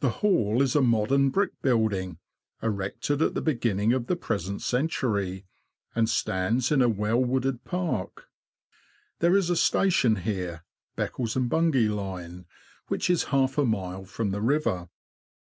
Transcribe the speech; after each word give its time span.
The 0.00 0.10
Hall 0.20 0.60
is 0.60 0.76
a 0.76 0.82
modern 0.82 1.30
brick 1.30 1.52
building, 1.62 2.18
erected 2.62 3.22
at 3.22 3.32
the 3.34 3.40
beginning 3.40 3.94
of 3.94 4.08
the 4.08 4.14
present 4.14 4.60
century, 4.60 5.46
and 5.94 6.06
stands 6.06 6.70
in 6.70 6.82
a 6.82 6.88
well 6.90 7.24
wooded 7.24 7.64
park. 7.64 8.28
There 9.20 9.34
is 9.34 9.48
a 9.48 9.56
station 9.56 10.16
here 10.16 10.64
(Beccles 10.96 11.34
and 11.34 11.48
Bungay 11.48 11.88
line), 11.88 12.44
which 12.88 13.08
is 13.08 13.24
half 13.32 13.56
a 13.56 13.64
mile 13.64 14.04
from 14.04 14.32
the 14.32 14.42
river. 14.42 14.90